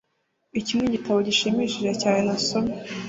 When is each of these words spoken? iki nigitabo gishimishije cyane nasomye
iki 0.59 0.73
nigitabo 0.75 1.19
gishimishije 1.27 1.91
cyane 2.01 2.21
nasomye 2.27 2.75